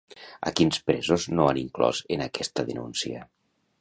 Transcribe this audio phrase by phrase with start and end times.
[0.49, 3.23] A quins presos no han inclòs en aquesta denúncia?